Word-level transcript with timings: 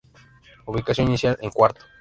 Ubicación 0.65 1.09
inicial: 1.09 1.37
En 1.43 1.51
cuarto. 1.51 1.81